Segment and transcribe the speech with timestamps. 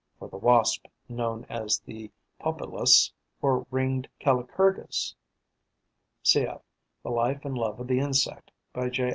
[0.17, 2.09] (For the Wasp known as the
[2.39, 5.13] Pompilus, or Ringed Calicurgus,
[6.23, 6.63] cf.
[7.03, 9.09] "The Life and Love of the Insect", by J.